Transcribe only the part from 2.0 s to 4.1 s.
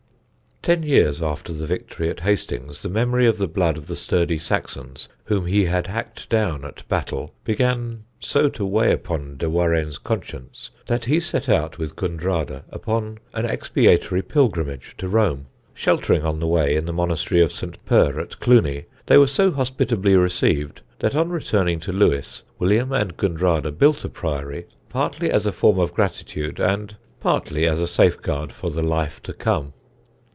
at Hastings the memory of the blood of the